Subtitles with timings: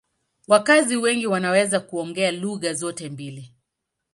[0.47, 3.53] Wakazi wengi wanaweza kuongea lugha zote mbili.